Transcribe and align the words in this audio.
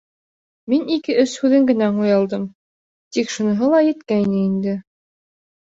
Мин 0.71 0.87
ике-өс 0.95 1.33
һүҙен 1.43 1.67
генә 1.73 1.91
аңлай 1.93 2.15
алдым, 2.15 2.49
тик 3.19 3.37
шуныһы 3.37 3.73
ла 3.77 3.85
еткәйне 3.91 4.43
инде. 4.51 4.77